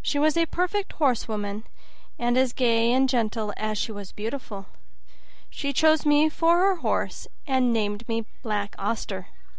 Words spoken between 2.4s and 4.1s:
gay and gentle as she